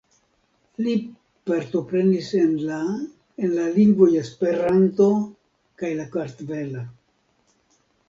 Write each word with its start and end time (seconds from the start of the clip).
Li 0.85 0.93
partoprenis 1.49 2.31
en 2.41 2.57
la 2.71 2.79
en 2.95 3.55
la 3.61 3.69
lingvoj 3.77 4.11
Esperanto 4.25 5.13
kaj 5.85 5.95
la 6.03 6.11
kartvela. 6.21 6.87